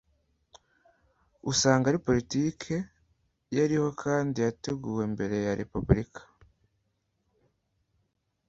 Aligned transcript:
usanga 1.51 1.85
ari 1.87 1.99
politike 2.07 2.73
yariho 3.57 3.89
kandi 4.03 4.35
yateguwe 4.45 5.03
mbere 5.13 5.35
ya 5.45 5.53
repubulika. 5.61 6.21